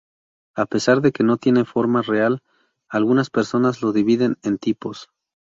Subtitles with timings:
[0.55, 2.41] A pesar de que no tienen forma real,
[2.89, 5.09] algunas personas los dividen en tipos.